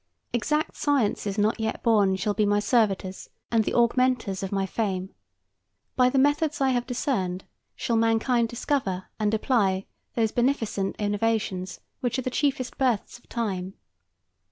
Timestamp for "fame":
4.65-5.13